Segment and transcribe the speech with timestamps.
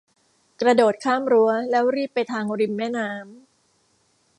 [0.61, 3.49] กระโดดข้ามรั้วแล้วรีบไปทางริมแม่น้ำ